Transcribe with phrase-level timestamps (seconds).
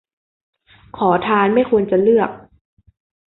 [0.97, 2.29] ขอทานไม่ควรจะเลือก